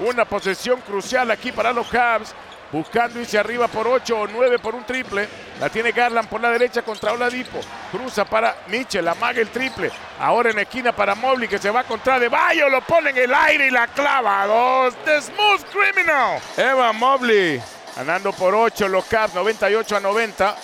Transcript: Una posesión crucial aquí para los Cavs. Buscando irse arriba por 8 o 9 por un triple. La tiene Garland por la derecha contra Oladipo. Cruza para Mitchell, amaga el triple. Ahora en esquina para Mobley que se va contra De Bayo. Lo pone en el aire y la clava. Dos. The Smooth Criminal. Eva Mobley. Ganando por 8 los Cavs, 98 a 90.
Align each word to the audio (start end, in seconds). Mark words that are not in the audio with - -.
Una 0.00 0.24
posesión 0.24 0.80
crucial 0.80 1.30
aquí 1.30 1.52
para 1.52 1.72
los 1.72 1.88
Cavs. 1.88 2.34
Buscando 2.70 3.18
irse 3.18 3.38
arriba 3.38 3.66
por 3.66 3.88
8 3.88 4.18
o 4.18 4.26
9 4.26 4.58
por 4.58 4.74
un 4.74 4.84
triple. 4.84 5.26
La 5.58 5.70
tiene 5.70 5.92
Garland 5.92 6.28
por 6.28 6.40
la 6.40 6.50
derecha 6.50 6.82
contra 6.82 7.12
Oladipo. 7.12 7.60
Cruza 7.90 8.26
para 8.26 8.54
Mitchell, 8.66 9.08
amaga 9.08 9.40
el 9.40 9.48
triple. 9.48 9.90
Ahora 10.20 10.50
en 10.50 10.58
esquina 10.58 10.92
para 10.92 11.14
Mobley 11.14 11.48
que 11.48 11.58
se 11.58 11.70
va 11.70 11.84
contra 11.84 12.18
De 12.18 12.28
Bayo. 12.28 12.68
Lo 12.68 12.82
pone 12.82 13.10
en 13.10 13.16
el 13.16 13.34
aire 13.34 13.68
y 13.68 13.70
la 13.70 13.86
clava. 13.88 14.46
Dos. 14.46 14.94
The 15.04 15.22
Smooth 15.22 15.62
Criminal. 15.72 16.40
Eva 16.58 16.92
Mobley. 16.92 17.62
Ganando 17.96 18.32
por 18.32 18.54
8 18.54 18.86
los 18.86 19.06
Cavs, 19.06 19.34
98 19.34 19.96
a 19.96 20.00
90. 20.00 20.56